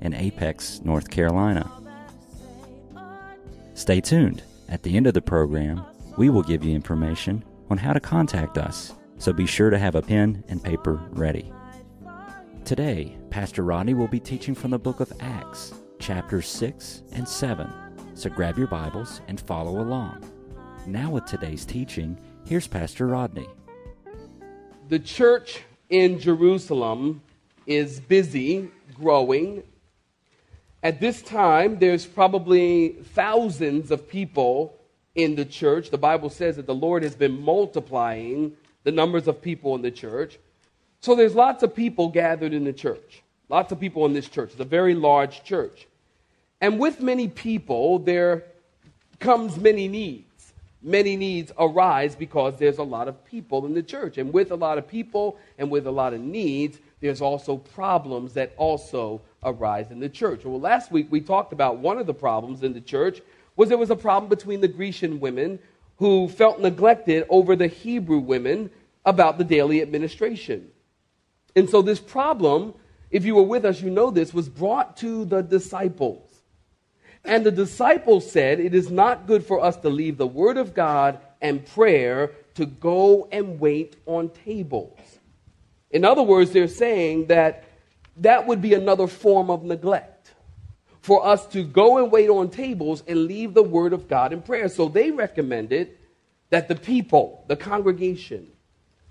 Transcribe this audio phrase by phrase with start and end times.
[0.00, 1.70] in Apex, North Carolina.
[3.74, 4.42] Stay tuned.
[4.68, 5.82] At the end of the program,
[6.16, 9.94] we will give you information on how to contact us, so be sure to have
[9.94, 11.52] a pen and paper ready.
[12.64, 17.72] Today, Pastor Rodney will be teaching from the book of Acts, chapters 6 and 7.
[18.14, 20.24] So grab your Bibles and follow along.
[20.86, 23.48] Now, with today's teaching, here's Pastor Rodney.
[24.88, 27.22] The church in Jerusalem
[27.66, 29.62] is busy growing
[30.82, 34.76] at this time, there's probably thousands of people
[35.14, 35.90] in the church.
[35.90, 39.90] The Bible says that the Lord has been multiplying the numbers of people in the
[39.90, 40.38] church.
[41.00, 43.22] So there's lots of people gathered in the church.
[43.48, 44.52] Lots of people in this church.
[44.52, 45.86] It's a very large church.
[46.60, 48.44] And with many people, there
[49.18, 50.52] comes many needs.
[50.82, 54.16] Many needs arise because there's a lot of people in the church.
[54.16, 58.34] And with a lot of people and with a lot of needs, there's also problems
[58.34, 60.44] that also arise in the church.
[60.44, 63.20] Well, last week we talked about one of the problems in the church
[63.56, 65.58] was there was a problem between the Grecian women
[65.96, 68.70] who felt neglected over the Hebrew women
[69.04, 70.68] about the daily administration.
[71.56, 72.74] And so this problem,
[73.10, 76.26] if you were with us, you know this, was brought to the disciples.
[77.24, 80.74] And the disciples said, It is not good for us to leave the word of
[80.74, 84.98] God and prayer to go and wait on tables.
[85.90, 87.64] In other words, they're saying that
[88.18, 90.32] that would be another form of neglect
[91.00, 94.42] for us to go and wait on tables and leave the word of God in
[94.42, 94.68] prayer.
[94.68, 95.96] So they recommended
[96.50, 98.48] that the people, the congregation,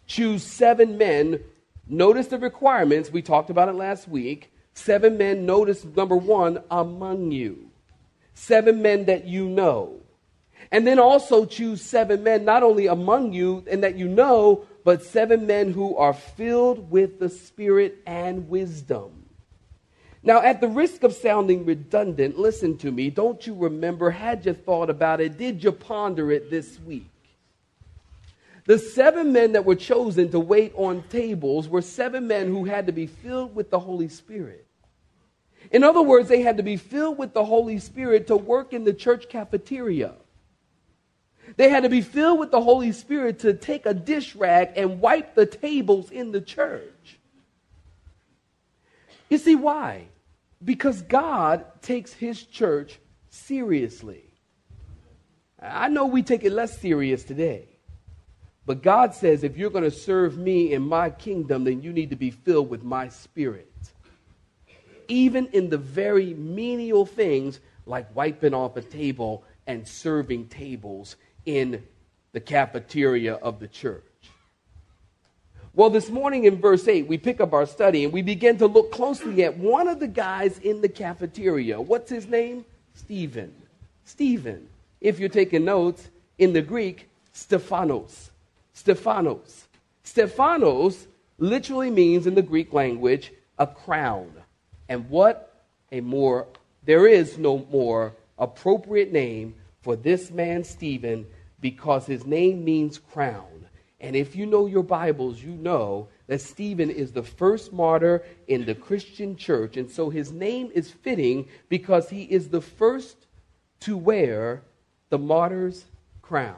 [0.06, 1.40] choose seven men.
[1.88, 3.12] Notice the requirements.
[3.12, 4.52] We talked about it last week.
[4.74, 7.72] Seven men, notice number one, among you.
[8.34, 10.02] Seven men that you know.
[10.72, 15.04] And then also choose seven men, not only among you and that you know, but
[15.04, 19.24] seven men who are filled with the Spirit and wisdom.
[20.24, 23.12] Now, at the risk of sounding redundant, listen to me.
[23.12, 24.10] Don't you remember?
[24.10, 25.38] Had you thought about it?
[25.38, 27.06] Did you ponder it this week?
[28.66, 32.88] The seven men that were chosen to wait on tables were seven men who had
[32.88, 34.66] to be filled with the Holy Spirit.
[35.70, 38.86] In other words, they had to be filled with the Holy Spirit to work in
[38.86, 40.16] the church cafeteria.
[41.58, 45.02] They had to be filled with the Holy Spirit to take a dish rag and
[45.02, 47.18] wipe the tables in the church.
[49.30, 50.08] You see why?
[50.64, 53.00] Because God takes his church
[53.30, 54.24] seriously.
[55.62, 57.68] I know we take it less serious today.
[58.66, 62.12] But God says if you're going to serve me in my kingdom, then you need
[62.12, 63.74] to be filled with my spirit.
[65.08, 71.16] Even in the very menial things like wiping off a table and serving tables
[71.58, 71.84] in
[72.32, 74.04] the cafeteria of the church.
[75.74, 78.68] Well, this morning in verse 8, we pick up our study and we begin to
[78.68, 81.80] look closely at one of the guys in the cafeteria.
[81.80, 82.66] What's his name?
[82.94, 83.54] Stephen.
[84.06, 84.68] Stephen.
[85.02, 88.32] If you're taking notes, in the Greek, Stephanos.
[88.74, 89.68] Stephanos.
[90.04, 94.32] Stephanos literally means in the Greek language a crown.
[94.88, 96.48] And what a more,
[96.84, 101.26] there is no more appropriate name for this man, Stephen,
[101.62, 103.68] because his name means crown.
[104.02, 108.66] And if you know your Bibles, you know that Stephen is the first martyr in
[108.66, 109.76] the Christian church.
[109.76, 113.18] And so his name is fitting because he is the first
[113.82, 114.62] to wear
[115.10, 115.86] the martyr's
[116.22, 116.56] crown.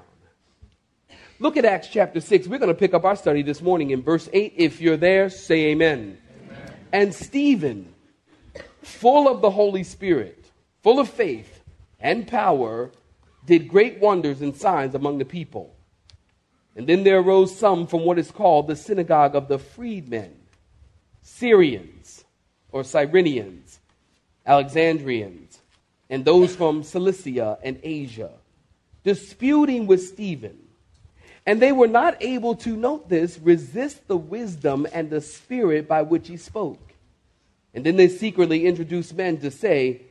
[1.40, 2.48] Look at Acts chapter 6.
[2.48, 4.54] We're going to pick up our study this morning in verse 8.
[4.58, 6.20] If you're there, say amen.
[6.46, 6.74] amen.
[6.92, 7.92] And Stephen,
[8.84, 10.46] full of the Holy Spirit,
[10.84, 11.62] full of faith
[12.00, 12.92] and power,
[13.46, 15.74] did great wonders and signs among the people.
[16.76, 20.34] And then there arose some from what is called the synagogue of the freedmen,
[21.22, 22.24] Syrians
[22.72, 23.80] or Cyrenians,
[24.46, 25.60] Alexandrians,
[26.10, 28.32] and those from Cilicia and Asia,
[29.04, 30.58] disputing with Stephen.
[31.46, 36.04] And they were not able to, note this, resist the wisdom and the spirit by
[36.04, 36.94] which he spoke.
[37.74, 40.02] And then they secretly introduced men to say,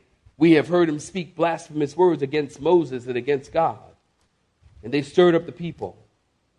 [0.41, 3.77] We have heard him speak blasphemous words against Moses and against God.
[4.81, 5.95] And they stirred up the people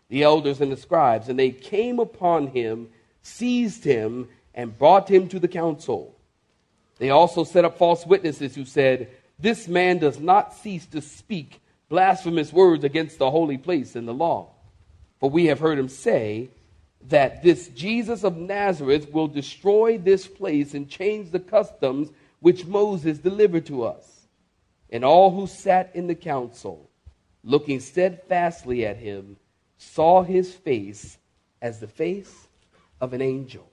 [0.09, 2.91] the elders and the scribes, and they came upon him,
[3.23, 6.15] seized him, and brought him to the council.
[6.99, 11.61] They also set up false witnesses who said, This man does not cease to speak
[11.89, 14.51] blasphemous words against the holy place and the law.
[15.19, 16.51] For we have heard him say
[17.09, 22.11] that this Jesus of Nazareth will destroy this place and change the customs
[22.43, 24.27] which Moses delivered to us.
[24.91, 26.91] And all who sat in the council,
[27.43, 29.37] looking steadfastly at him,
[29.79, 31.17] saw his face
[31.63, 32.49] as the face
[33.01, 33.67] of an angel.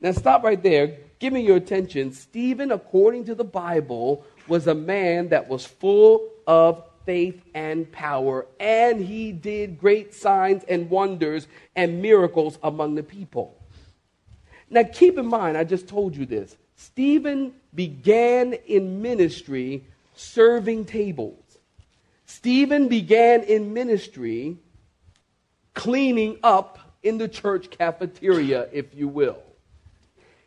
[0.00, 0.96] Now, stop right there.
[1.18, 2.12] Give me your attention.
[2.12, 8.46] Stephen, according to the Bible, was a man that was full of faith and power,
[8.58, 11.46] and he did great signs and wonders
[11.76, 13.60] and miracles among the people.
[14.70, 16.56] Now, keep in mind, I just told you this.
[16.82, 19.84] Stephen began in ministry
[20.16, 21.58] serving tables.
[22.26, 24.56] Stephen began in ministry
[25.74, 29.40] cleaning up in the church cafeteria, if you will.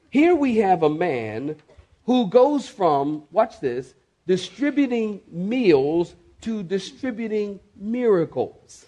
[0.10, 1.56] Here we have a man
[2.04, 3.94] who goes from, watch this,
[4.28, 8.88] distributing meals to distributing miracles.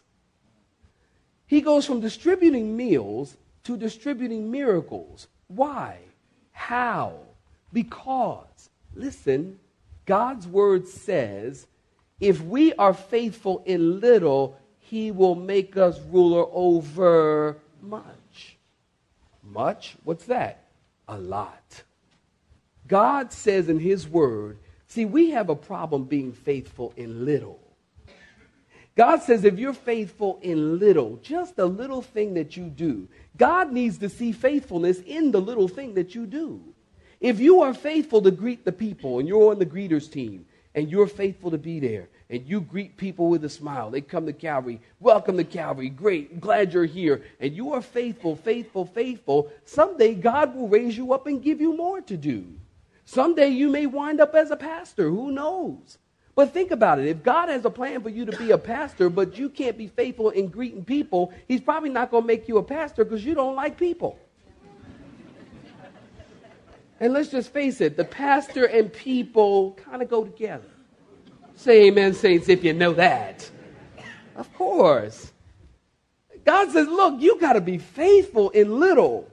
[1.45, 5.27] He goes from distributing meals to distributing miracles.
[5.47, 5.99] Why?
[6.51, 7.21] How?
[7.72, 9.60] Because, listen,
[10.06, 11.68] God's word says,
[12.19, 18.58] if we are faithful in little, he will make us ruler over much.
[19.44, 19.96] Much?
[20.04, 20.68] What's that?
[21.08, 21.84] a lot.
[22.88, 27.60] God says in His Word, see, we have a problem being faithful in little.
[28.96, 33.72] God says if you're faithful in little, just a little thing that you do, God
[33.72, 36.62] needs to see faithfulness in the little thing that you do.
[37.19, 40.90] If you are faithful to greet the people and you're on the greeters team and
[40.90, 43.90] you're faithful to be there, and you greet people with a smile.
[43.90, 44.81] They come to Calvary.
[45.00, 45.90] Welcome to Calvary.
[45.90, 46.42] Great.
[46.42, 47.24] Glad you're here.
[47.40, 49.50] And you are faithful, faithful, faithful.
[49.66, 52.46] Someday God will raise you up and give you more to do.
[53.06, 55.10] Someday you may wind up as a pastor.
[55.10, 55.98] Who knows?
[56.36, 57.08] But think about it.
[57.08, 59.88] If God has a plan for you to be a pastor, but you can't be
[59.88, 63.34] faithful in greeting people, He's probably not going to make you a pastor because you
[63.34, 64.19] don't like people.
[66.99, 70.67] And let's just face it, the pastor and people kind of go together.
[71.55, 73.49] Say amen, saints, if you know that.
[74.35, 75.31] Of course.
[76.45, 79.29] God says, look, you got to be faithful in little.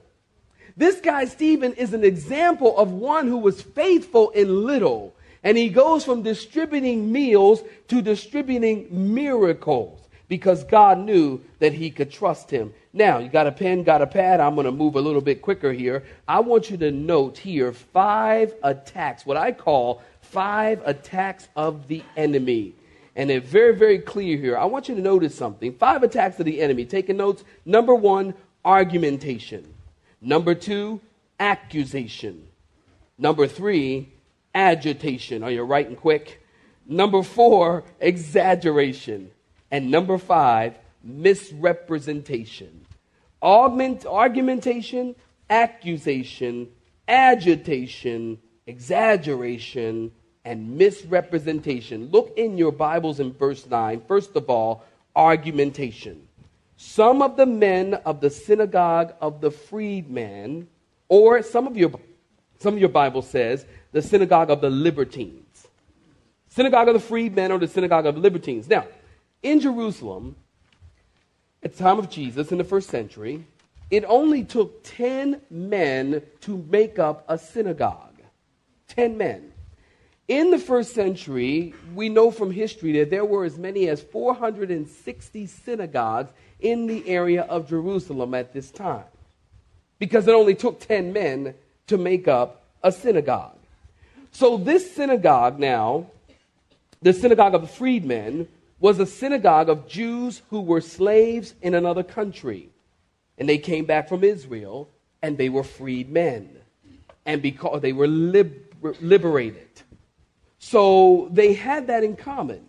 [0.77, 5.15] This guy, Stephen, is an example of one who was faithful in little.
[5.43, 12.11] And he goes from distributing meals to distributing miracles because God knew that he could
[12.11, 12.73] trust him.
[12.93, 14.39] Now, you got a pen, got a pad.
[14.39, 16.03] I'm going to move a little bit quicker here.
[16.27, 22.03] I want you to note here five attacks, what I call five attacks of the
[22.17, 22.73] enemy.
[23.15, 24.57] And they're very, very clear here.
[24.57, 25.73] I want you to notice something.
[25.73, 26.85] Five attacks of the enemy.
[26.85, 27.43] Taking notes.
[27.65, 28.33] Number one,
[28.65, 29.73] argumentation.
[30.21, 30.99] Number two,
[31.39, 32.47] accusation.
[33.17, 34.09] Number three,
[34.53, 35.43] agitation.
[35.43, 36.41] Are you writing quick?
[36.87, 39.31] Number four, exaggeration.
[39.71, 42.85] And number five, misrepresentation.
[43.41, 45.15] Augment, argumentation,
[45.49, 46.69] accusation,
[47.07, 50.11] agitation, exaggeration,
[50.43, 52.09] and misrepresentation.
[52.11, 54.01] Look in your Bibles in verse 9.
[54.07, 54.83] First of all,
[55.15, 56.27] argumentation.
[56.77, 60.67] Some of the men of the synagogue of the freedmen,
[61.07, 61.91] or some of your
[62.59, 65.67] some of your Bible says the synagogue of the libertines.
[66.49, 68.69] Synagogue of the freedmen or the synagogue of libertines.
[68.69, 68.85] Now,
[69.45, 70.35] in Jerusalem,
[71.61, 73.45] at the time of Jesus in the first century,
[73.91, 78.19] it only took 10 men to make up a synagogue.
[78.87, 79.53] 10 men.
[80.27, 85.45] In the first century, we know from history that there were as many as 460
[85.45, 89.05] synagogues in the area of Jerusalem at this time
[89.99, 91.53] because it only took 10 men
[91.85, 93.59] to make up a synagogue.
[94.31, 96.07] So, this synagogue now,
[97.03, 98.47] the synagogue of the freedmen,
[98.79, 102.69] was a synagogue of Jews who were slaves in another country.
[103.37, 104.89] And they came back from Israel
[105.21, 106.57] and they were freed men.
[107.25, 109.67] And because they were liber- liberated.
[110.59, 112.65] So they had that in common.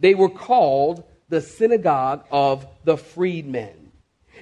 [0.00, 3.92] They were called the synagogue of the freedmen.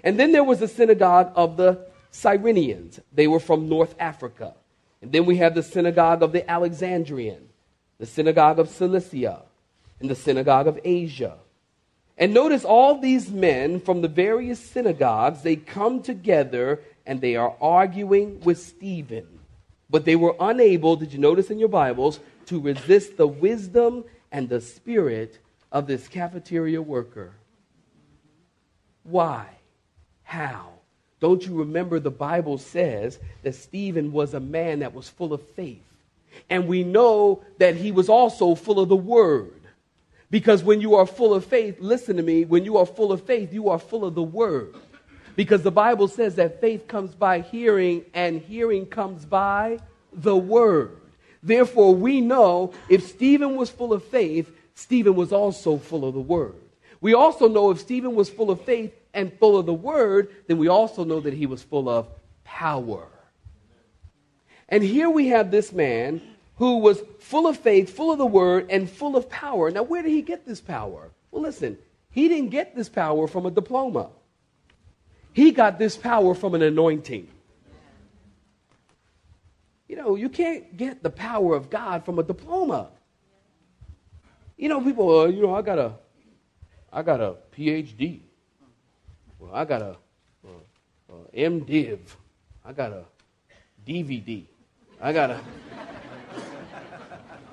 [0.02, 3.00] And then there was the synagogue of the Cyrenians.
[3.12, 4.54] They were from North Africa.
[5.02, 7.48] And then we have the synagogue of the Alexandrian,
[7.98, 9.42] the synagogue of Cilicia,
[10.00, 11.36] and the synagogue of Asia.
[12.18, 17.56] And notice all these men from the various synagogues, they come together and they are
[17.60, 19.26] arguing with Stephen.
[19.88, 24.48] But they were unable, did you notice in your Bibles, to resist the wisdom and
[24.48, 25.38] the spirit
[25.72, 27.32] of this cafeteria worker.
[29.04, 29.46] Why?
[30.22, 30.70] How?
[31.20, 35.46] Don't you remember the Bible says that Stephen was a man that was full of
[35.50, 35.82] faith?
[36.48, 39.59] And we know that he was also full of the word.
[40.30, 43.24] Because when you are full of faith, listen to me, when you are full of
[43.24, 44.74] faith, you are full of the word.
[45.34, 49.78] Because the Bible says that faith comes by hearing, and hearing comes by
[50.12, 51.00] the word.
[51.42, 56.20] Therefore, we know if Stephen was full of faith, Stephen was also full of the
[56.20, 56.54] word.
[57.00, 60.58] We also know if Stephen was full of faith and full of the word, then
[60.58, 62.08] we also know that he was full of
[62.44, 63.08] power.
[64.68, 66.20] And here we have this man
[66.60, 69.70] who was full of faith, full of the word, and full of power.
[69.70, 71.10] Now, where did he get this power?
[71.30, 71.78] Well, listen,
[72.10, 74.10] he didn't get this power from a diploma,
[75.32, 77.28] he got this power from an anointing.
[79.88, 82.88] You know, you can't get the power of God from a diploma.
[84.58, 85.94] You know, people, uh, you know, I got a,
[86.92, 88.20] I got a PhD.
[89.38, 89.96] Well, I got a,
[90.44, 92.00] a, a MDiv.
[92.66, 93.04] I got a
[93.86, 94.44] DVD.
[95.00, 95.40] I got a,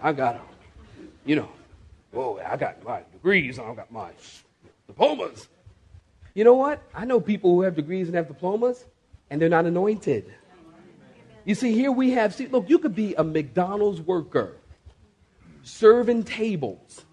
[0.01, 0.41] I got a,
[1.25, 1.49] you know,
[2.11, 3.59] whoa, I got my degrees.
[3.59, 4.11] I got my
[4.87, 5.47] diplomas.
[6.33, 6.81] You know what?
[6.93, 8.85] I know people who have degrees and have diplomas,
[9.29, 10.31] and they're not anointed.
[11.45, 14.57] You see, here we have, see, look, you could be a McDonald's worker
[15.63, 17.05] serving tables.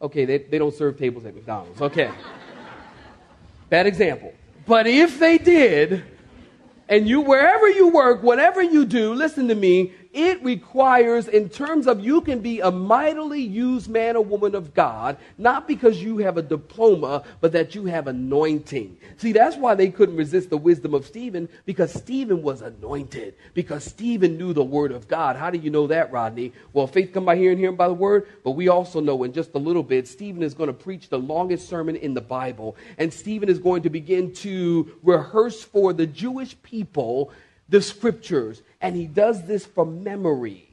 [0.00, 1.80] Okay, they, they don't serve tables at McDonald's.
[1.80, 2.10] Okay.
[3.70, 4.34] Bad example.
[4.66, 6.04] But if they did,
[6.88, 11.86] and you, wherever you work, whatever you do, listen to me, it requires, in terms
[11.86, 16.16] of you can be a mightily used man or woman of God, not because you
[16.18, 18.96] have a diploma, but that you have anointing.
[19.18, 23.84] See, that's why they couldn't resist the wisdom of Stephen, because Stephen was anointed, because
[23.84, 25.36] Stephen knew the word of God.
[25.36, 26.54] How do you know that, Rodney?
[26.72, 29.54] Well, faith come by hearing, hearing by the word, but we also know in just
[29.54, 33.12] a little bit, Stephen is going to preach the longest sermon in the Bible, and
[33.12, 37.32] Stephen is going to begin to rehearse for the Jewish people
[37.68, 40.68] the scriptures, and he does this from memory.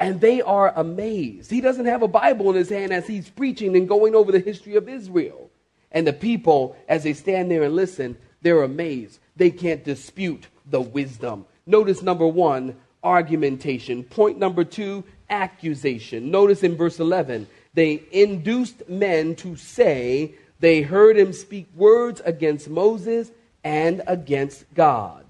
[0.00, 1.50] And they are amazed.
[1.50, 4.38] He doesn't have a Bible in his hand as he's preaching and going over the
[4.38, 5.50] history of Israel.
[5.90, 9.18] And the people, as they stand there and listen, they're amazed.
[9.36, 11.46] They can't dispute the wisdom.
[11.66, 14.04] Notice number one, argumentation.
[14.04, 16.30] Point number two, accusation.
[16.30, 22.68] Notice in verse 11, they induced men to say they heard him speak words against
[22.68, 23.32] Moses
[23.64, 25.27] and against God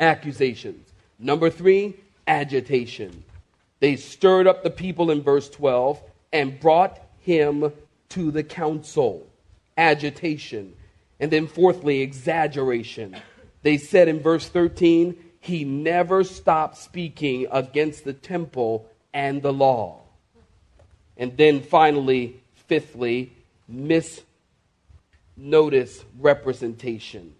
[0.00, 0.92] accusations.
[1.18, 3.24] Number three, agitation.
[3.80, 6.00] They stirred up the people in verse 12
[6.32, 7.72] and brought him
[8.10, 9.26] to the council.
[9.76, 10.74] Agitation.
[11.20, 13.16] And then, fourthly, exaggeration.
[13.62, 20.00] They said in verse 13, he never stopped speaking against the temple and the law.
[21.16, 23.32] And then finally, fifthly,
[23.70, 24.24] misnotice
[26.18, 27.34] representation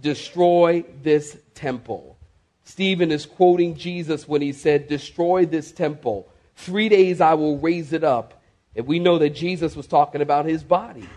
[0.00, 2.16] destroy this temple.
[2.64, 6.28] Stephen is quoting Jesus when he said, Destroy this temple.
[6.56, 8.42] Three days I will raise it up.
[8.76, 11.08] And we know that Jesus was talking about his body.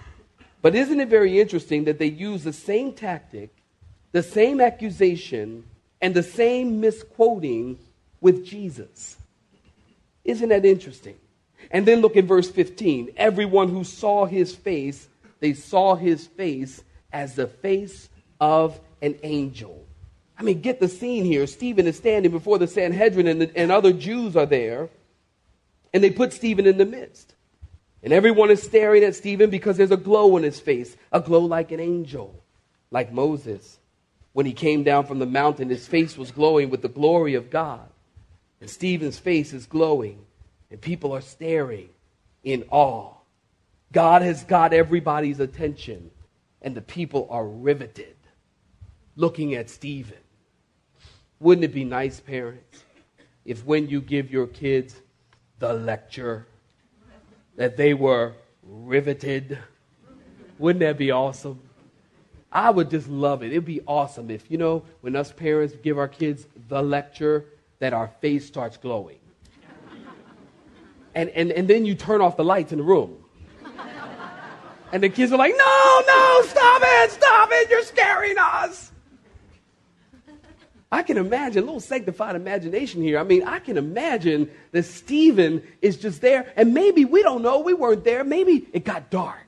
[0.61, 3.49] But isn't it very interesting that they use the same tactic,
[4.11, 5.65] the same accusation,
[5.99, 7.77] and the same misquoting
[8.19, 9.17] with Jesus?
[10.23, 11.17] Isn't that interesting?
[11.69, 13.11] And then look at verse 15.
[13.17, 15.07] Everyone who saw his face,
[15.39, 18.09] they saw his face as the face
[18.41, 19.85] of an angel.
[20.37, 21.45] I mean, get the scene here.
[21.45, 24.89] Stephen is standing before the Sanhedrin, and, the, and other Jews are there,
[25.93, 27.35] and they put Stephen in the midst.
[28.03, 31.41] And everyone is staring at Stephen because there's a glow in his face, a glow
[31.41, 32.43] like an angel,
[32.89, 33.77] like Moses.
[34.33, 37.51] When he came down from the mountain, his face was glowing with the glory of
[37.51, 37.87] God.
[38.59, 40.25] And Stephen's face is glowing,
[40.71, 41.89] and people are staring
[42.43, 43.13] in awe.
[43.91, 46.09] God has got everybody's attention,
[46.63, 48.15] and the people are riveted
[49.21, 50.17] looking at Stephen.
[51.39, 52.83] Wouldn't it be nice, parents,
[53.45, 54.95] if when you give your kids
[55.59, 56.47] the lecture,
[57.55, 59.59] that they were riveted?
[60.57, 61.59] Wouldn't that be awesome?
[62.51, 63.51] I would just love it.
[63.51, 67.45] It'd be awesome if, you know, when us parents give our kids the lecture,
[67.79, 69.19] that our face starts glowing.
[71.15, 73.17] And, and, and then you turn off the lights in the room.
[74.91, 78.90] And the kids are like, no, no, stop it, stop it, you're scaring us.
[80.91, 83.17] I can imagine a little sanctified imagination here.
[83.17, 87.59] I mean, I can imagine that Stephen is just there, and maybe we don't know,
[87.59, 88.23] we weren't there.
[88.23, 89.47] Maybe it got dark.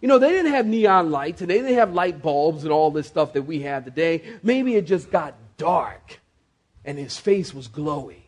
[0.00, 2.90] You know, they didn't have neon lights and they didn't have light bulbs and all
[2.90, 4.22] this stuff that we have today.
[4.42, 6.20] Maybe it just got dark
[6.84, 8.22] and his face was glowing.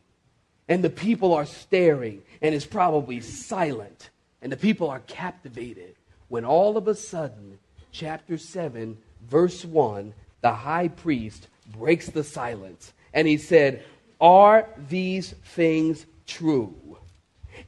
[0.66, 4.10] And the people are staring and it's probably silent.
[4.40, 5.94] And the people are captivated
[6.28, 7.58] when all of a sudden,
[7.92, 8.96] chapter 7,
[9.28, 13.84] verse 1, the high priest breaks the silence and he said,
[14.20, 16.98] Are these things true?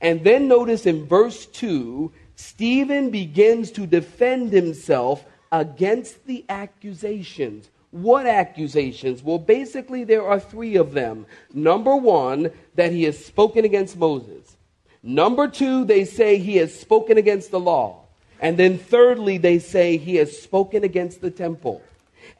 [0.00, 7.68] And then notice in verse 2, Stephen begins to defend himself against the accusations.
[7.90, 9.22] What accusations?
[9.22, 11.26] Well, basically, there are three of them.
[11.52, 14.56] Number one, that he has spoken against Moses.
[15.02, 18.04] Number two, they say he has spoken against the law.
[18.40, 21.82] And then thirdly, they say he has spoken against the temple.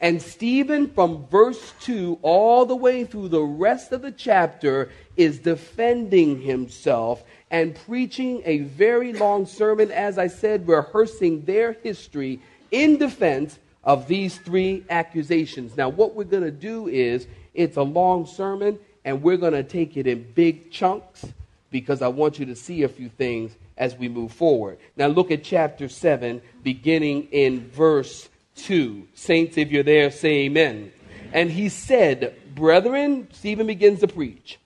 [0.01, 5.39] And Stephen, from verse 2 all the way through the rest of the chapter, is
[5.39, 12.97] defending himself and preaching a very long sermon, as I said, rehearsing their history in
[12.97, 15.77] defense of these three accusations.
[15.77, 19.63] Now, what we're going to do is it's a long sermon, and we're going to
[19.63, 21.27] take it in big chunks
[21.71, 24.79] because I want you to see a few things as we move forward.
[24.97, 29.09] Now, look at chapter 7, beginning in verse 2.
[29.15, 30.93] Saints, if you're there, say amen.
[31.33, 34.59] And he said, Brethren, Stephen begins to preach.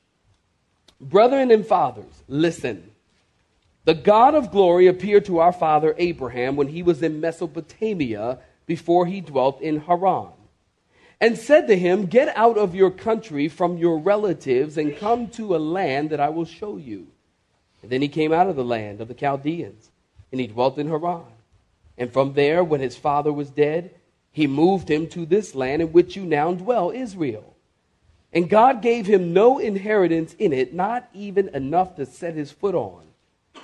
[1.00, 2.91] Brethren and fathers, listen.
[3.85, 9.05] The God of glory appeared to our father Abraham when he was in Mesopotamia before
[9.05, 10.33] he dwelt in Haran,
[11.21, 15.55] and said to him, Get out of your country from your relatives and come to
[15.55, 17.09] a land that I will show you.
[17.83, 19.91] And then he came out of the land of the Chaldeans,
[20.33, 21.25] and he dwelt in Haran.
[21.97, 23.95] And from there, when his father was dead,
[24.33, 27.55] he moved him to this land in which you now dwell, Israel.
[28.33, 32.75] And God gave him no inheritance in it, not even enough to set his foot
[32.75, 33.05] on.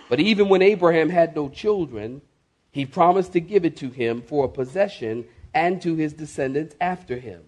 [0.09, 2.23] But even when Abraham had no children,
[2.71, 7.19] he promised to give it to him for a possession and to his descendants after
[7.19, 7.43] him.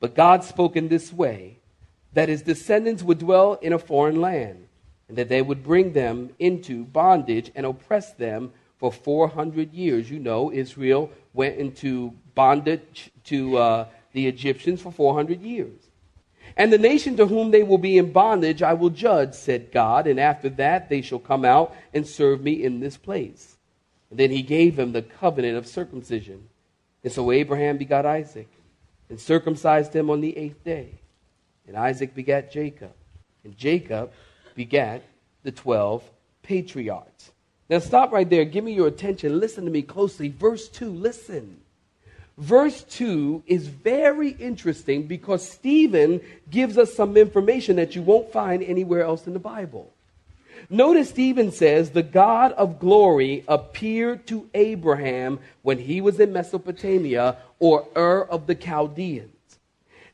[0.00, 1.58] But God spoke in this way
[2.14, 4.66] that his descendants would dwell in a foreign land,
[5.08, 10.10] and that they would bring them into bondage and oppress them for 400 years.
[10.10, 15.90] You know, Israel went into bondage to uh, the Egyptians for 400 years.
[16.56, 20.06] And the nation to whom they will be in bondage I will judge, said God,
[20.06, 23.56] and after that they shall come out and serve me in this place.
[24.10, 26.48] And then he gave him the covenant of circumcision.
[27.04, 28.48] And so Abraham begot Isaac
[29.08, 31.00] and circumcised him on the eighth day.
[31.68, 32.92] And Isaac begat Jacob.
[33.44, 34.10] And Jacob
[34.54, 35.04] begat
[35.44, 36.02] the twelve
[36.42, 37.30] patriarchs.
[37.70, 38.44] Now stop right there.
[38.44, 39.38] Give me your attention.
[39.38, 40.28] Listen to me closely.
[40.28, 41.60] Verse 2, listen.
[42.36, 48.62] Verse 2 is very interesting because Stephen gives us some information that you won't find
[48.64, 49.92] anywhere else in the Bible.
[50.68, 57.36] Notice Stephen says, The God of glory appeared to Abraham when he was in Mesopotamia
[57.60, 59.30] or Ur of the Chaldeans.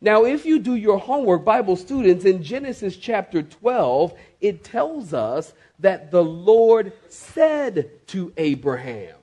[0.01, 5.55] Now, if you do your homework, Bible students, in Genesis chapter 12, it tells us
[5.79, 9.17] that the Lord said to Abraham.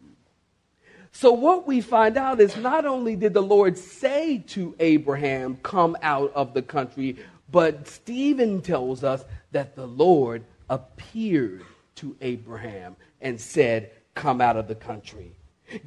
[1.12, 5.96] So, what we find out is not only did the Lord say to Abraham, Come
[6.02, 7.18] out of the country,
[7.52, 11.64] but Stephen tells us that the Lord appeared
[11.96, 15.36] to Abraham and said, Come out of the country.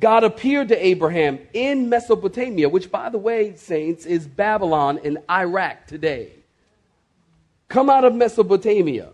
[0.01, 5.87] God appeared to Abraham in Mesopotamia, which, by the way, saints, is Babylon in Iraq
[5.87, 6.33] today.
[7.69, 9.11] Come out of Mesopotamia.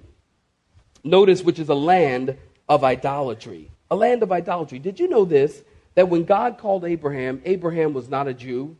[1.04, 2.36] Notice, which is a land
[2.68, 3.70] of idolatry.
[3.90, 4.78] A land of idolatry.
[4.78, 5.62] Did you know this?
[5.94, 8.76] That when God called Abraham, Abraham was not a Jew.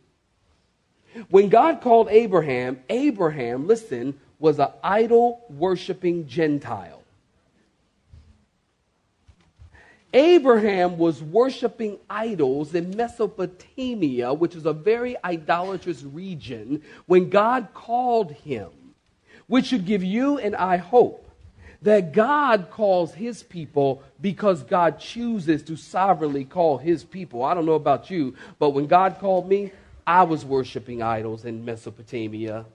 [1.28, 7.01] When God called Abraham, Abraham, listen, was an idol worshiping Gentile.
[10.12, 18.33] Abraham was worshiping idols in Mesopotamia, which is a very idolatrous region, when God called
[18.33, 18.70] him,
[19.46, 21.31] which should give you and I hope
[21.83, 27.42] that God calls his people because God chooses to sovereignly call his people.
[27.42, 29.72] I don't know about you, but when God called me,
[30.07, 32.66] I was worshiping idols in Mesopotamia.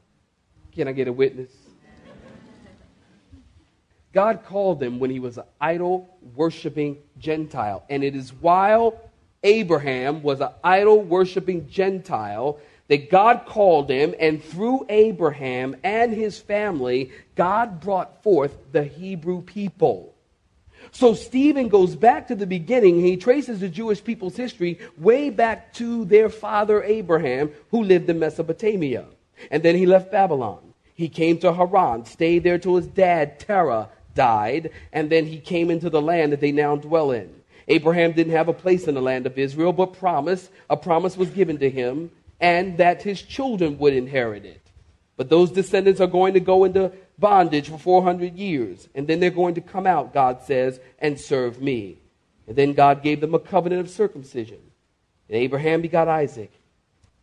[0.74, 1.52] Can I get a witness?
[4.18, 7.84] God called him when he was an idol worshiping Gentile.
[7.88, 9.00] And it is while
[9.44, 16.40] Abraham was an idol worshiping Gentile that God called him, and through Abraham and his
[16.40, 20.16] family, God brought forth the Hebrew people.
[20.90, 23.00] So Stephen goes back to the beginning.
[23.00, 28.18] He traces the Jewish people's history way back to their father Abraham, who lived in
[28.18, 29.06] Mesopotamia.
[29.52, 30.74] And then he left Babylon.
[30.96, 35.72] He came to Haran, stayed there till his dad, Terah, died, and then he came
[35.72, 37.34] into the land that they now dwell in.
[37.70, 41.30] Abraham didn't have a place in the land of Israel, but promise, a promise was
[41.30, 44.62] given to him, and that his children would inherit it.
[45.16, 49.30] But those descendants are going to go into bondage for 400 years, and then they're
[49.30, 51.98] going to come out, God says, and serve me.
[52.48, 54.60] And then God gave them a covenant of circumcision.
[55.28, 56.52] And Abraham begot Isaac,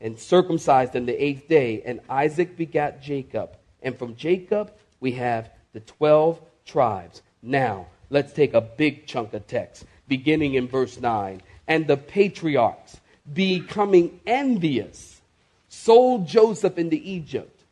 [0.00, 1.82] and circumcised him the eighth day.
[1.84, 3.56] And Isaac begat Jacob.
[3.82, 7.22] And from Jacob we have the 12 tribes.
[7.42, 11.42] Now, let's take a big chunk of text, beginning in verse 9.
[11.66, 13.00] And the patriarchs,
[13.32, 15.20] becoming envious,
[15.68, 17.62] sold Joseph into Egypt.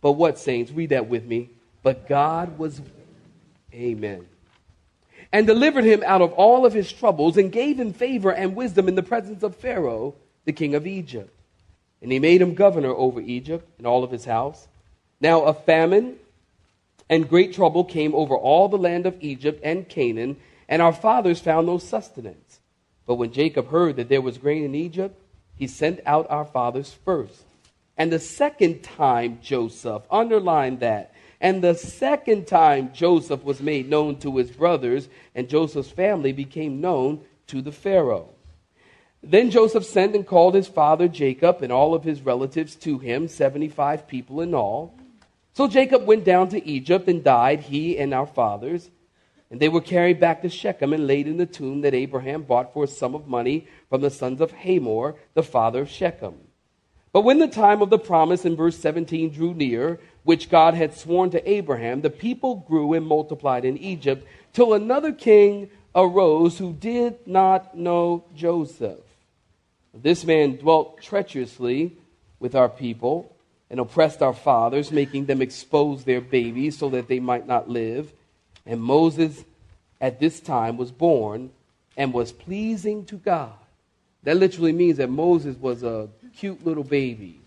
[0.00, 0.72] But what, saints?
[0.72, 1.50] Read that with me.
[1.82, 2.80] But God was,
[3.72, 4.26] amen,
[5.32, 8.88] and delivered him out of all of his troubles and gave him favor and wisdom
[8.88, 11.32] in the presence of Pharaoh, the king of Egypt.
[12.02, 14.66] And he made him governor over Egypt and all of his house.
[15.20, 16.16] Now a famine
[17.10, 20.36] and great trouble came over all the land of Egypt and Canaan,
[20.68, 22.60] and our fathers found no sustenance.
[23.04, 25.20] But when Jacob heard that there was grain in Egypt,
[25.56, 27.42] he sent out our fathers first.
[27.98, 34.20] And the second time Joseph, underline that, and the second time Joseph was made known
[34.20, 38.28] to his brothers, and Joseph's family became known to the Pharaoh.
[39.20, 43.26] Then Joseph sent and called his father Jacob and all of his relatives to him,
[43.26, 44.94] 75 people in all.
[45.60, 48.88] So Jacob went down to Egypt and died, he and our fathers.
[49.50, 52.72] And they were carried back to Shechem and laid in the tomb that Abraham bought
[52.72, 56.36] for a sum of money from the sons of Hamor, the father of Shechem.
[57.12, 60.94] But when the time of the promise in verse 17 drew near, which God had
[60.94, 66.72] sworn to Abraham, the people grew and multiplied in Egypt, till another king arose who
[66.72, 69.04] did not know Joseph.
[69.92, 71.98] This man dwelt treacherously
[72.38, 73.36] with our people
[73.70, 78.12] and oppressed our fathers, making them expose their babies so that they might not live.
[78.66, 79.44] And Moses
[80.00, 81.50] at this time was born
[81.96, 83.52] and was pleasing to God.
[84.24, 87.40] That literally means that Moses was a cute little baby.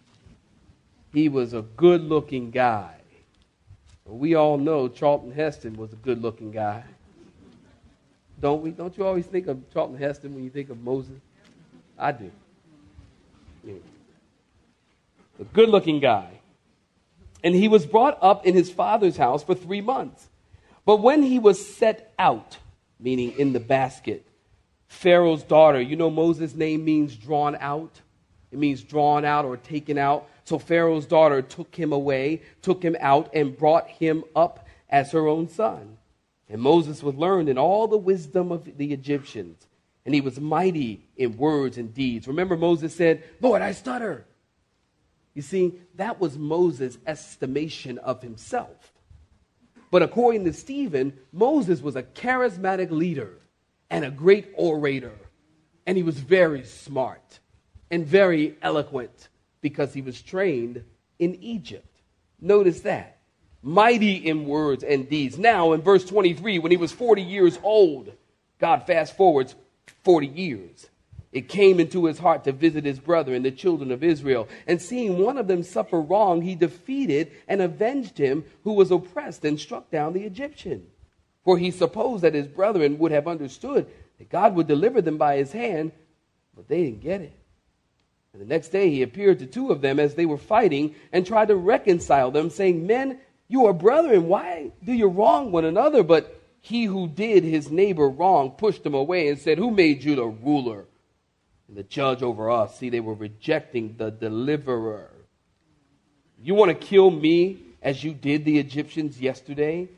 [1.14, 2.96] He was a good looking guy.
[4.06, 6.84] We all know Charlton Heston was a good looking guy.
[8.40, 8.72] Don't we?
[8.72, 11.20] Don't you always think of Charlton Heston when you think of Moses?
[11.98, 12.32] I do.
[15.39, 16.39] A good looking guy.
[17.43, 20.30] And he was brought up in his father's house for three months.
[20.86, 22.58] But when he was set out,
[23.00, 24.26] meaning in the basket,
[24.88, 28.02] Pharaoh's daughter, you know Moses' name means drawn out?
[28.52, 30.30] It means drawn out or taken out.
[30.46, 35.28] So Pharaoh's daughter took him away, took him out, and brought him up as her
[35.28, 35.98] own son.
[36.48, 39.67] And Moses was learned in all the wisdom of the Egyptians
[40.06, 42.28] and he was mighty in words and deeds.
[42.28, 44.26] Remember, Moses said, Lord, I stutter.
[45.34, 48.93] You see, that was Moses' estimation of himself.
[49.89, 53.38] But according to Stephen, Moses was a charismatic leader
[53.89, 55.15] and a great orator.
[55.86, 57.39] And he was very smart
[57.91, 59.30] and very eloquent
[59.62, 60.84] because he was trained
[61.19, 62.02] in Egypt.
[62.39, 63.19] Notice that.
[63.62, 65.38] Mighty in words and deeds.
[65.38, 68.12] Now, in verse 23, when he was 40 years old,
[68.60, 69.56] God fast forwards
[70.04, 70.89] 40 years.
[71.34, 74.48] It came into his heart to visit his brother and the children of Israel.
[74.67, 79.43] And seeing one of them suffer wrong, he defeated and avenged him who was oppressed
[79.43, 80.86] and struck down the Egyptian.
[81.43, 83.88] For he supposed that his brethren would have understood
[84.19, 85.91] that God would deliver them by his hand,
[86.56, 87.34] but they didn't get it.
[88.32, 91.26] And the next day he appeared to two of them as they were fighting and
[91.26, 94.28] tried to reconcile them, saying, Men, you are brethren.
[94.28, 96.04] Why do you wrong one another?
[96.04, 100.15] But he who did his neighbor wrong pushed him away and said, Who made you
[100.15, 100.86] the ruler
[101.67, 102.78] and the judge over us?
[102.78, 105.12] See, they were rejecting the deliverer.
[106.41, 109.89] You want to kill me as you did the Egyptians yesterday?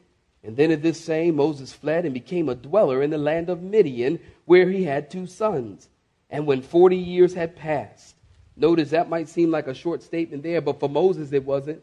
[0.44, 3.64] And then at this same, Moses fled and became a dweller in the land of
[3.64, 5.90] Midian, where he had two sons.
[6.30, 8.16] And when 40 years had passed,
[8.56, 11.82] notice that might seem like a short statement there, but for Moses it wasn't.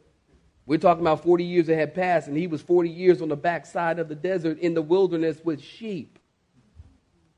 [0.64, 3.36] We're talking about 40 years that had passed, and he was 40 years on the
[3.36, 6.20] backside of the desert in the wilderness with sheep.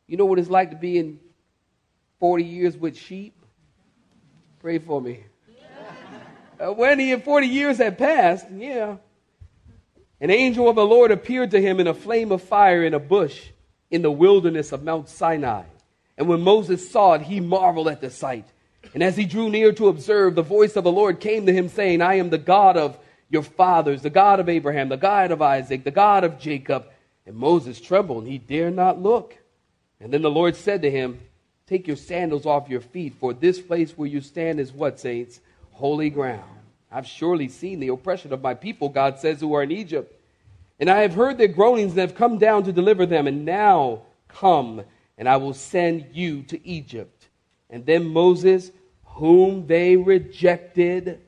[0.07, 1.21] You know what it's like to be in
[2.25, 3.35] 40 years with sheep?
[4.63, 5.25] Pray for me.
[6.59, 8.97] Uh, when he and 40 years had passed, yeah,
[10.23, 12.99] an angel of the Lord appeared to him in a flame of fire in a
[12.99, 13.49] bush
[13.91, 15.65] in the wilderness of Mount Sinai.
[16.17, 18.47] And when Moses saw it, he marveled at the sight.
[18.95, 21.69] And as he drew near to observe, the voice of the Lord came to him,
[21.69, 22.97] saying, I am the God of
[23.29, 26.87] your fathers, the God of Abraham, the God of Isaac, the God of Jacob.
[27.27, 29.37] And Moses trembled, and he dared not look.
[30.01, 31.21] And then the Lord said to him,
[31.67, 35.41] Take your sandals off your feet, for this place where you stand is what, saints?
[35.73, 36.43] Holy ground.
[36.93, 40.21] I've surely seen the oppression of my people, God says, who are in Egypt.
[40.79, 43.27] And I have heard their groanings and have come down to deliver them.
[43.27, 44.83] And now come,
[45.17, 47.29] and I will send you to Egypt.
[47.71, 48.71] And then Moses,
[49.05, 51.21] whom they rejected,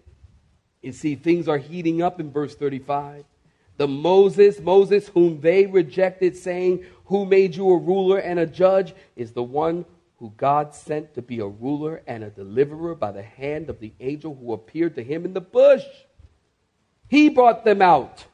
[0.82, 3.24] you see, things are heating up in verse 35.
[3.78, 8.94] The Moses, Moses, whom they rejected, saying, Who made you a ruler and a judge,
[9.16, 9.84] is the one
[10.18, 13.92] who God sent to be a ruler and a deliverer by the hand of the
[14.00, 15.84] angel who appeared to him in the bush.
[17.08, 18.26] He brought them out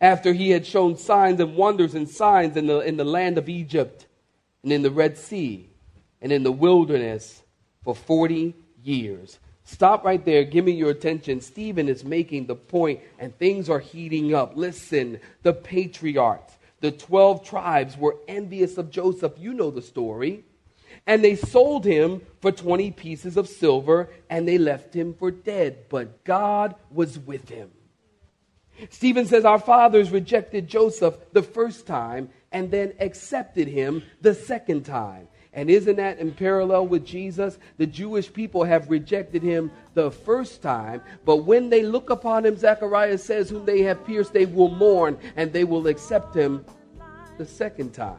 [0.00, 3.48] after he had shown signs and wonders and signs in the, in the land of
[3.48, 4.06] Egypt
[4.62, 5.68] and in the Red Sea
[6.20, 7.42] and in the wilderness
[7.82, 9.38] for 40 years.
[9.64, 10.44] Stop right there.
[10.44, 11.40] Give me your attention.
[11.40, 14.56] Stephen is making the point, and things are heating up.
[14.56, 19.32] Listen, the patriarchs, the 12 tribes were envious of Joseph.
[19.38, 20.44] You know the story.
[21.06, 25.88] And they sold him for 20 pieces of silver, and they left him for dead.
[25.88, 27.70] But God was with him.
[28.90, 34.84] Stephen says, Our fathers rejected Joseph the first time and then accepted him the second
[34.84, 35.28] time.
[35.52, 37.58] And isn't that in parallel with Jesus?
[37.78, 42.58] The Jewish people have rejected him the first time, but when they look upon him,
[42.58, 46.62] Zechariah says, Whom they have pierced, they will mourn, and they will accept him
[47.38, 48.18] the second time.